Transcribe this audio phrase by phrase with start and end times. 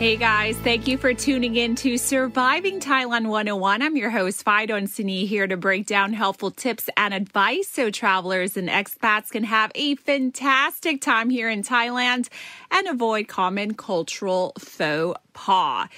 [0.00, 3.82] Hey guys, thank you for tuning in to Surviving Thailand 101.
[3.82, 8.56] I'm your host, Fidon Sini, here to break down helpful tips and advice so travelers
[8.56, 12.30] and expats can have a fantastic time here in Thailand
[12.70, 15.88] and avoid common cultural faux pas.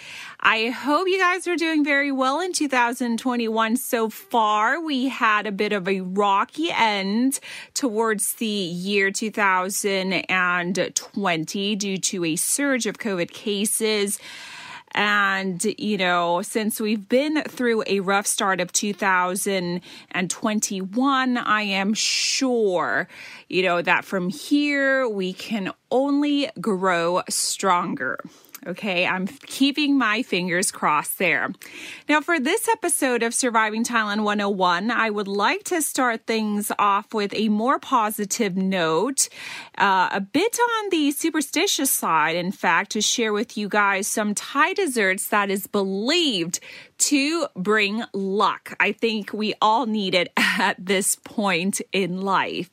[0.40, 4.80] I hope you guys are doing very well in 2021 so far.
[4.80, 7.38] We had a bit of a rocky end
[7.74, 13.91] towards the year 2020 due to a surge of COVID cases.
[14.94, 23.08] And, you know, since we've been through a rough start of 2021, I am sure,
[23.48, 28.18] you know, that from here we can only grow stronger.
[28.64, 31.50] Okay, I'm keeping my fingers crossed there.
[32.08, 37.12] Now, for this episode of Surviving Thailand 101, I would like to start things off
[37.12, 39.28] with a more positive note,
[39.78, 44.32] uh, a bit on the superstitious side, in fact, to share with you guys some
[44.32, 46.60] Thai desserts that is believed
[46.98, 48.76] to bring luck.
[48.78, 52.70] I think we all need it at this point in life.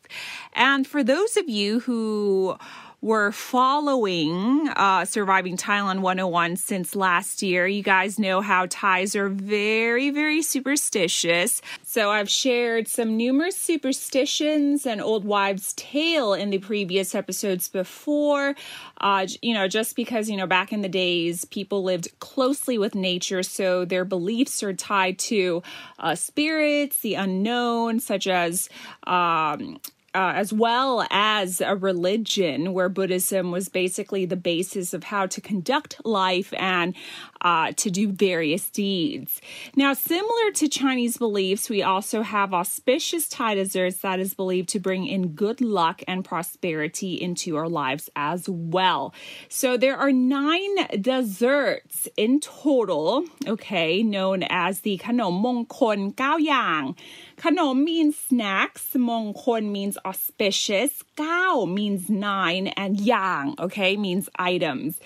[0.54, 2.58] And for those of you who
[3.02, 7.66] were following uh, Surviving Thailand 101 since last year.
[7.66, 11.62] You guys know how Thais are very, very superstitious.
[11.84, 18.56] So I've shared some numerous superstitions and old wives' tale in the previous episodes before.
[19.00, 22.96] Uh, you know, just because, you know, back in the days, people lived closely with
[22.96, 25.64] nature, so their beliefs are tied to
[26.00, 28.68] uh, spirits, the unknown, such as
[29.08, 29.80] um,
[30.20, 35.40] uh, as well as a religion where Buddhism was basically the basis of how to
[35.40, 36.94] conduct life and
[37.42, 39.42] uh, to do various deeds.
[39.76, 44.80] Now, similar to Chinese beliefs, we also have auspicious Thai desserts that is believed to
[44.80, 49.14] bring in good luck and prosperity into our lives as well.
[49.48, 56.96] So there are nine desserts in total, okay, known as the Kanom Gao Yang.
[57.38, 65.00] Kanom means snacks, Mongkon means auspicious, Gao means nine, and Yang, okay, means items.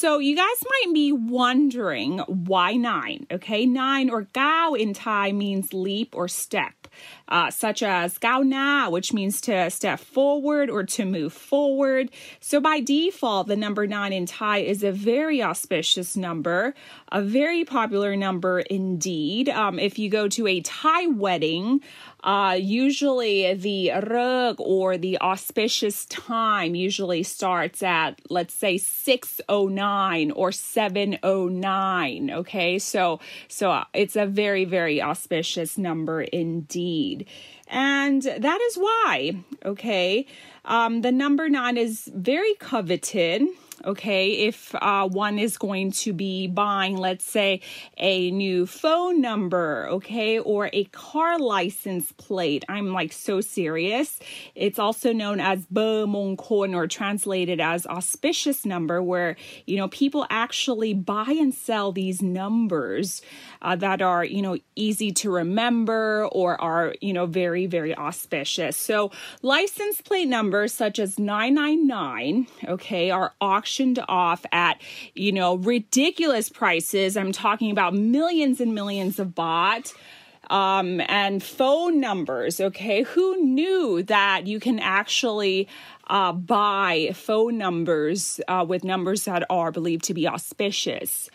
[0.00, 3.66] So you guys might be wondering why nine, okay?
[3.66, 6.86] Nine or Gao in Thai means leap or step
[7.28, 12.10] uh, such as gao na, which means to step forward or to move forward.
[12.40, 16.74] So by default, the number nine in Thai is a very auspicious number,
[17.12, 19.48] a very popular number indeed.
[19.48, 21.80] Um, if you go to a Thai wedding,
[22.24, 30.50] uh, usually the rug or the auspicious time usually starts at let's say 609 or
[30.50, 37.17] 709 okay so so uh, it's a very very auspicious number indeed
[37.68, 39.32] and that is why
[39.64, 40.26] okay
[40.64, 43.42] um, the number nine is very coveted
[43.84, 44.30] okay?
[44.48, 47.60] If uh, one is going to be buying let's say
[47.96, 54.18] a new phone number okay or a car license plate i'm like so serious.
[54.54, 59.36] It's also known as Ber Mongkon or translated as auspicious number where
[59.66, 63.22] you know people actually buy and sell these numbers
[63.62, 68.76] uh, that are you know easy to remember or are you know very very auspicious.
[68.76, 69.10] So
[69.42, 74.80] license plate numbers such as 999 okay are auctioned auctioned off at,
[75.14, 77.16] you know, ridiculous prices.
[77.16, 79.94] I'm talking about millions and millions of baht.
[80.50, 82.58] Um, and phone numbers.
[82.58, 85.68] Okay, who knew that you can actually
[86.06, 91.28] uh, buy phone numbers uh, with numbers that are believed to be auspicious?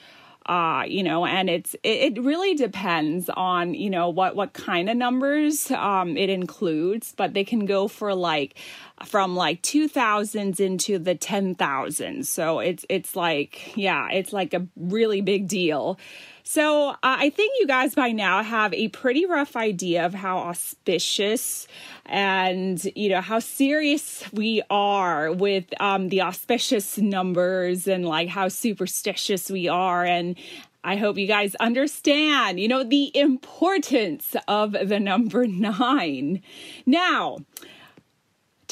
[0.46, 4.90] uh, you know, and it's it, it, really depends on you know what what kind
[4.90, 8.56] of numbers um, it includes, but they can go for like
[9.06, 12.30] from like two thousands into the ten thousands.
[12.30, 16.00] So it's it's like yeah, it's like a really big deal.
[16.46, 20.40] So uh, I think you guys by now have a pretty rough idea of how
[20.40, 21.68] auspicious
[22.06, 28.50] and you know how serious we are with um, the auspicious numbers and like how
[28.50, 30.38] superstitious we are and
[30.86, 36.42] I hope you guys understand, you know, the importance of the number nine.
[36.86, 37.38] Now,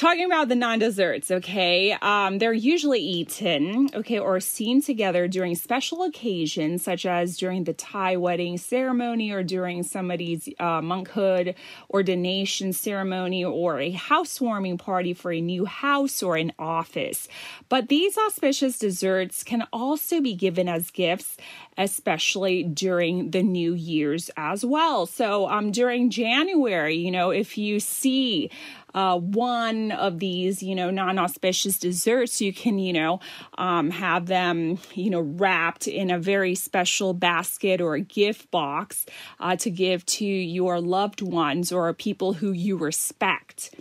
[0.02, 1.92] talking about the non-desserts okay?
[1.92, 7.72] Um, they're usually eaten okay or seen together during special occasions such as during the
[7.72, 11.54] thai wedding ceremony or during somebody's uh, monkhood
[11.88, 17.28] ordination ceremony or a housewarming party for a new house or an office.
[17.68, 21.36] But these auspicious desserts can also be given as gifts
[21.78, 25.06] especially during the new year's as well.
[25.06, 28.50] So um, during january you know if you see
[28.94, 33.20] uh, one of these, you know, non auspicious desserts, you can, you know,
[33.58, 39.06] um, have them, you know, wrapped in a very special basket or a gift box
[39.40, 43.74] uh, to give to your loved ones or people who you respect.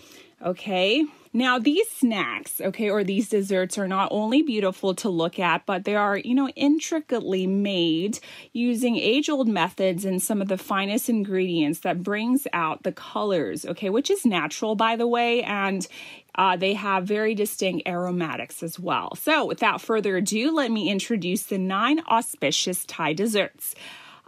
[0.43, 1.05] Okay.
[1.33, 5.85] Now, these snacks, okay, or these desserts are not only beautiful to look at, but
[5.85, 8.19] they are, you know, intricately made
[8.51, 13.65] using age old methods and some of the finest ingredients that brings out the colors,
[13.65, 15.87] okay, which is natural, by the way, and
[16.35, 19.15] uh, they have very distinct aromatics as well.
[19.15, 23.73] So, without further ado, let me introduce the nine auspicious Thai desserts.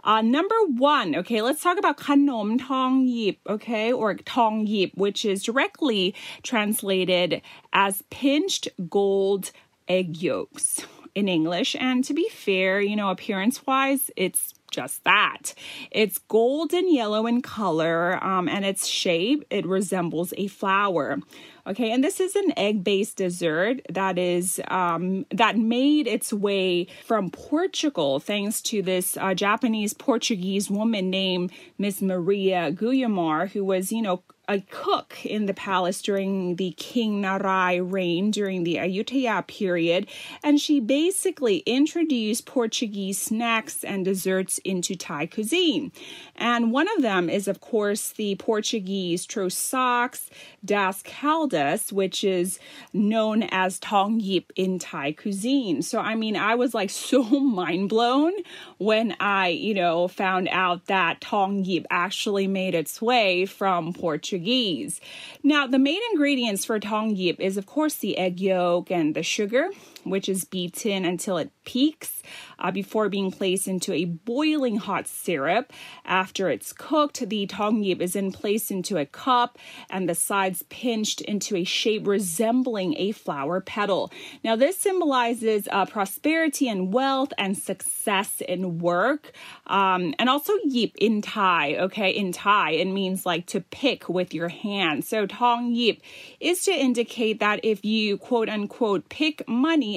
[0.04, 5.24] Uh, number one, okay, let's talk about kanom tong yip, okay, or tong yip, which
[5.24, 7.40] is directly translated
[7.72, 9.50] as pinched gold
[9.88, 10.84] egg yolks
[11.14, 11.74] in English.
[11.80, 15.54] And to be fair, you know, appearance wise, it's just that.
[15.90, 21.18] It's golden yellow in color um, and its shape, it resembles a flower.
[21.66, 27.30] Okay, and this is an egg-based dessert that is um, that made its way from
[27.30, 34.02] Portugal thanks to this uh, Japanese Portuguese woman named Miss Maria Guiomar, who was, you
[34.02, 40.06] know, a cook in the palace during the King Narai reign during the Ayutthaya period,
[40.42, 45.92] and she basically introduced Portuguese snacks and desserts into Thai cuisine.
[46.36, 50.28] And one of them is, of course, the Portuguese trouxas
[50.64, 52.58] das caldas, which is
[52.92, 55.82] known as tong yip in Thai cuisine.
[55.82, 58.32] So, I mean, I was like so mind blown
[58.78, 63.92] when I, you know, found out that tong yip actually made its way from
[64.34, 65.00] Portuguese.
[65.44, 69.22] Now, the main ingredients for tong yip is, of course, the egg yolk and the
[69.22, 69.70] sugar
[70.04, 72.22] which is beaten until it peaks
[72.58, 75.72] uh, before being placed into a boiling hot syrup.
[76.04, 79.58] After it's cooked, the tong yip is then placed into a cup
[79.90, 84.10] and the sides pinched into a shape resembling a flower petal.
[84.42, 89.32] Now, this symbolizes uh, prosperity and wealth and success in work,
[89.66, 91.76] um, and also yip in Thai.
[91.76, 95.04] Okay, in Thai, it means like to pick with your hand.
[95.04, 96.00] So, tong yip
[96.40, 99.46] is to indicate that if you quote unquote pick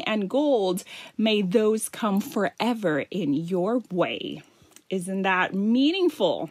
[0.04, 0.84] and gold,
[1.18, 4.42] may those come forever in your way.
[4.90, 6.50] Isn't that meaningful?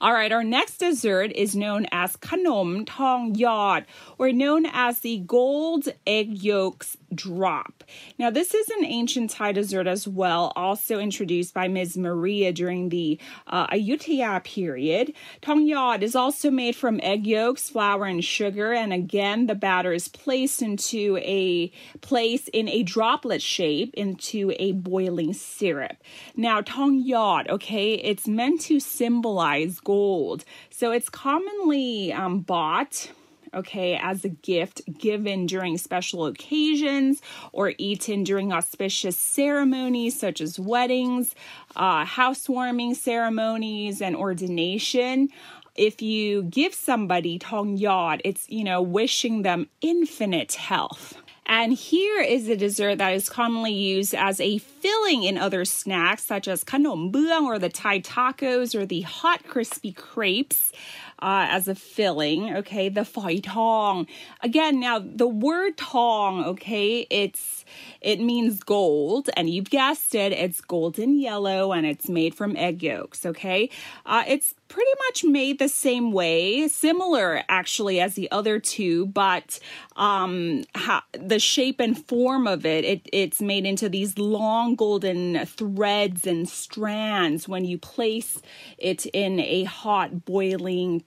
[0.00, 3.84] All right, our next dessert is known as kanom tong yod,
[4.16, 7.82] or known as the gold egg yolks drop.
[8.16, 11.96] Now, this is an ancient Thai dessert as well, also introduced by Ms.
[11.96, 13.18] Maria during the
[13.48, 15.14] uh, Ayutthaya period.
[15.40, 19.92] Tong yod is also made from egg yolks, flour, and sugar, and again, the batter
[19.92, 21.72] is placed into a
[22.02, 25.96] place in a droplet shape into a boiling syrup.
[26.36, 33.10] Now, tong yod, okay, it's meant to symbolize gold, so it's commonly um, bought
[33.54, 40.58] okay, as a gift given during special occasions or eaten during auspicious ceremonies such as
[40.58, 41.34] weddings,
[41.76, 45.28] uh, housewarming ceremonies, and ordination.
[45.74, 51.16] If you give somebody tong yod, it's, you know, wishing them infinite health.
[51.48, 56.24] And here is a dessert that is commonly used as a filling in other snacks,
[56.24, 60.72] such as kanom buang or the Thai tacos or the hot crispy crepes
[61.20, 62.54] uh, as a filling.
[62.56, 64.06] Okay, the fai tong.
[64.42, 66.44] Again, now the word tong.
[66.44, 67.64] Okay, it's
[68.00, 70.32] it means gold, and you've guessed it.
[70.32, 73.24] It's golden yellow, and it's made from egg yolks.
[73.24, 73.70] Okay,
[74.06, 79.58] uh, it's pretty much made the same way, similar actually as the other two, but
[79.96, 80.64] um,
[81.12, 86.48] the shape and form of it, it, it's made into these long golden threads and
[86.48, 87.48] strands.
[87.48, 88.40] When you place
[88.76, 91.04] it in a hot boiling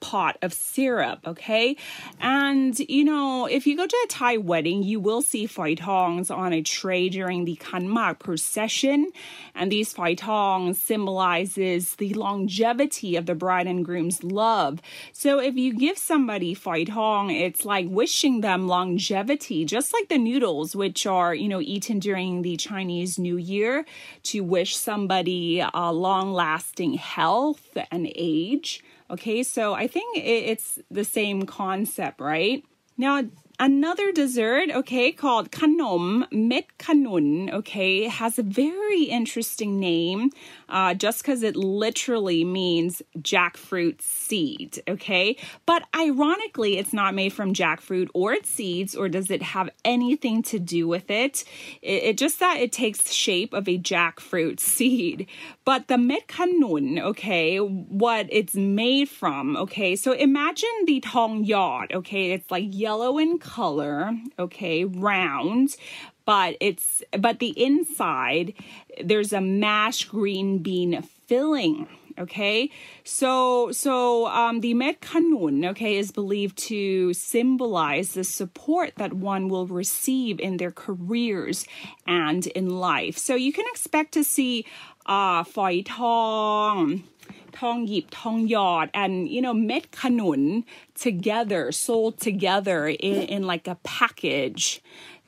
[0.00, 1.76] pot of syrup, okay?
[2.20, 6.30] And you know, if you go to a Thai wedding, you will see phai tongs
[6.30, 9.10] on a tray during the Kanmak procession,
[9.54, 14.80] and these phai tongs symbolizes the longevity of the bride and groom's love.
[15.12, 20.18] So if you give somebody phai tong, it's like wishing them longevity, just like the
[20.18, 23.84] noodles, which are you know eaten during the Chinese New Year
[24.24, 28.82] to wish somebody a long-lasting health and age.
[29.10, 32.64] Okay, so I think it's the same concept, right?
[32.96, 33.22] Now,
[33.58, 40.30] another dessert, okay, called kanom mit kanun, okay, has a very interesting name
[40.68, 45.36] uh, just because it literally means jackfruit seed, okay?
[45.66, 50.42] But ironically, it's not made from jackfruit or its seeds, or does it have anything
[50.44, 51.44] to do with it?
[51.82, 55.26] It, it just that it takes shape of a jackfruit seed.
[55.64, 61.92] But the mit kanun, okay, what it's made from, okay, so imagine the tong yod,
[61.92, 65.76] okay, it's like yellow in color, okay, round,
[66.24, 68.54] but it's but the inside
[69.02, 71.88] there's a mashed green bean filling
[72.18, 72.70] okay?
[73.04, 79.48] So so um, the met kanun okay is believed to symbolize the support that one
[79.48, 81.66] will receive in their careers
[82.06, 83.18] and in life.
[83.18, 84.66] So you can expect to see
[85.06, 87.04] uh foi tong
[87.52, 90.64] tong yip tong yod and you know met kanun
[90.94, 94.82] together sold together in, in like a package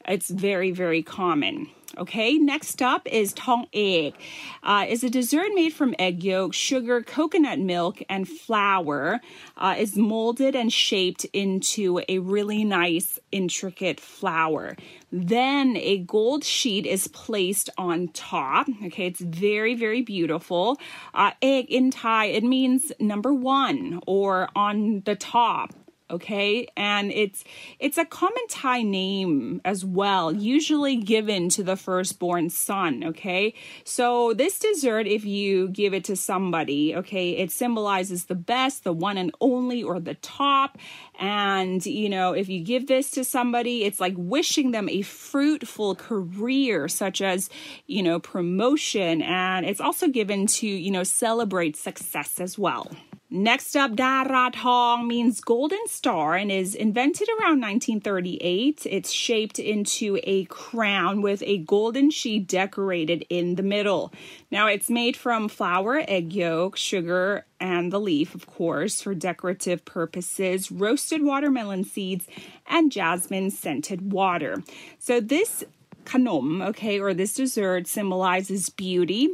[0.09, 1.69] it's very, very common.
[1.99, 4.15] Okay, next up is tong egg.
[4.63, 9.21] Uh, is a dessert made from egg yolk, sugar, coconut milk, and flour.
[9.57, 14.77] Uh, is molded and shaped into a really nice, intricate flower.
[15.11, 18.69] Then a gold sheet is placed on top.
[18.85, 20.79] Okay, it's very, very beautiful.
[21.15, 25.73] Uh, egg in Thai, it means number one or on the top
[26.11, 26.69] okay?
[26.77, 27.45] And it's
[27.79, 33.55] it's a common thai name as well usually given to the firstborn son okay?
[33.85, 38.93] So this dessert if you give it to somebody okay it symbolizes the best the
[38.93, 40.79] one and only or the top.
[41.19, 45.97] And you know if you give this to somebody it's like wishing them a fruitful
[45.97, 47.51] career such as
[47.87, 49.23] you know promotion.
[49.23, 52.91] And it's also given to you know celebrate success as well
[53.37, 58.87] Next up, Dara Tong means golden star and is invented around 1938.
[58.87, 64.11] It's shaped into a crown with a golden sheet decorated in the middle.
[64.51, 69.85] Now, it's made from flour, egg yolk, sugar, and the leaf, of course, for decorative
[69.85, 72.27] purposes, roasted watermelon seeds,
[72.67, 74.63] and jasmine scented water.
[74.99, 75.63] So, this
[76.07, 79.29] kanom, okay, or this dessert symbolizes beauty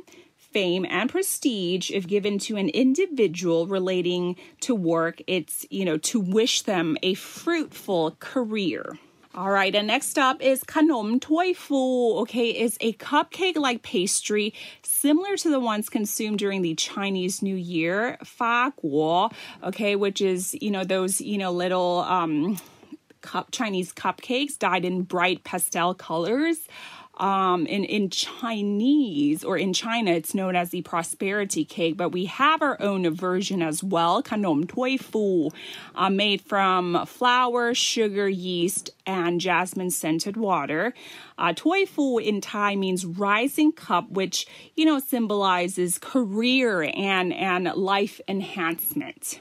[0.52, 6.20] fame and prestige if given to an individual relating to work it's you know to
[6.20, 8.98] wish them a fruitful career
[9.34, 11.18] all right, and next up is kanom
[11.56, 12.18] fu.
[12.18, 18.18] Okay, is a cupcake-like pastry similar to the ones consumed during the Chinese New Year,
[18.22, 19.32] fa guo.
[19.64, 22.58] Okay, which is you know those you know little um
[23.22, 26.68] cup Chinese cupcakes dyed in bright pastel colors.
[27.18, 32.24] Um, in, in Chinese or in China, it's known as the prosperity cake, but we
[32.24, 35.50] have our own version as well, kanom tui fu,
[35.94, 40.94] uh, made from flour, sugar, yeast, and jasmine scented water.
[41.36, 48.20] Uh, fu in Thai means rising cup, which, you know, symbolizes career and, and life
[48.26, 49.40] enhancement.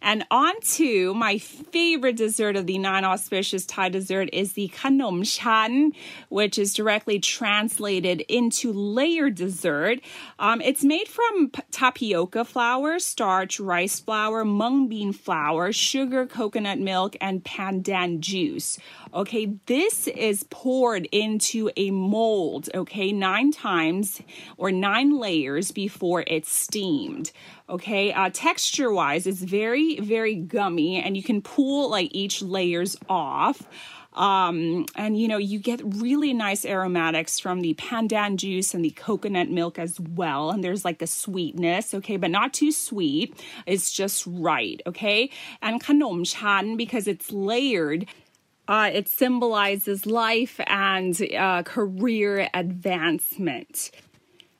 [0.00, 5.24] And on to my favorite dessert of the non auspicious Thai dessert is the kanom
[5.24, 5.92] chan,
[6.28, 10.00] which is directly translated into layered dessert.
[10.38, 17.16] Um, it's made from tapioca flour, starch, rice flour, mung bean flour, sugar, coconut milk,
[17.20, 18.78] and pandan juice.
[19.12, 24.20] Okay, this is poured into a mold, okay, nine times
[24.56, 27.30] or nine layers before it's steamed.
[27.66, 32.94] Okay, uh, texture wise, it's very, very gummy, and you can pull like each layers
[33.08, 33.66] off.
[34.12, 38.90] Um, and you know, you get really nice aromatics from the pandan juice and the
[38.90, 40.50] coconut milk as well.
[40.50, 43.42] And there's like a sweetness, okay, but not too sweet.
[43.66, 45.30] It's just right, okay.
[45.62, 48.06] And kanom chan, because it's layered,
[48.68, 53.90] uh, it symbolizes life and uh, career advancement.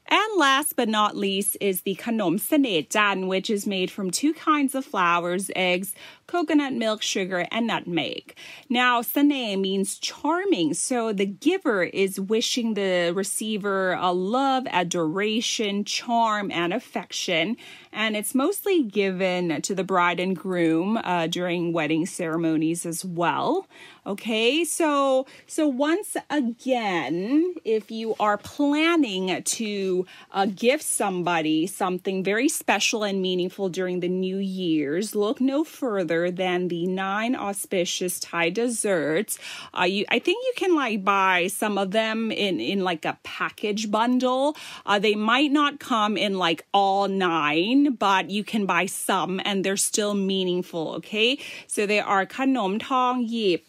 [0.07, 4.75] And last but not least is the kanom sanejan, which is made from two kinds
[4.75, 5.95] of flours, eggs,
[6.27, 8.35] coconut milk, sugar, and nutmeg.
[8.69, 16.51] Now, sane means charming, so the giver is wishing the receiver a love, adoration, charm,
[16.51, 17.57] and affection.
[17.93, 23.67] And it's mostly given to the bride and groom uh, during wedding ceremonies as well.
[24.07, 32.51] Okay, so so once again, if you are planning to uh, gift somebody something very
[32.51, 38.46] special and meaningful during the New Year's, look no further than the nine auspicious Thai
[38.62, 39.34] desserts.
[39.80, 43.16] Uh, you, I think you can like buy some of them in in like a
[43.38, 44.46] package bundle.
[44.90, 49.42] Uh, they might not come in like all nine one, but you can buy some
[49.46, 51.30] and they're still meaningful, okay?
[51.68, 53.62] So they are ขนมทองหยิบ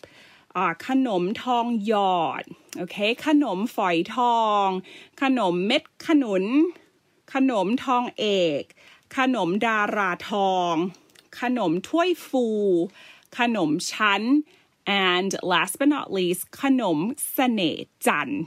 [0.57, 2.45] อ่าขนมทองหยอด
[2.77, 4.67] โอเค ขนมฝอยทอง
[5.23, 6.45] ขนมเม็ดขนุน
[7.33, 8.27] ขนมทองเอ
[8.61, 8.63] ก
[9.17, 10.75] ขนมดาราทอง
[11.41, 12.47] ขนมถ้วยฟู
[13.39, 14.23] ขนมชั้น
[14.87, 16.99] and last but not least ขนม
[17.33, 18.45] เสน่ห์จันทร์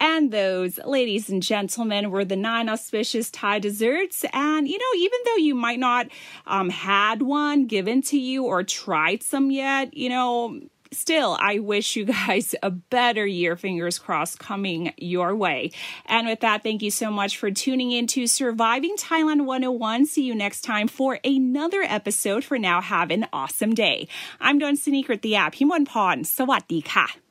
[0.00, 4.24] And those, ladies and gentlemen, were the nine auspicious Thai desserts.
[4.32, 6.06] And, you know, even though you might not
[6.46, 10.60] um, had one given to you or tried some yet, you know,
[10.93, 15.71] still, I wish you guys a better year, fingers crossed, coming your way.
[16.05, 20.05] And with that, thank you so much for tuning in to Surviving Thailand 101.
[20.05, 22.43] See you next time for another episode.
[22.43, 24.07] For now, have an awesome day.
[24.39, 25.55] I'm Don Sinikrit the app.
[25.55, 26.23] Himon Pon.
[26.83, 27.22] Ka.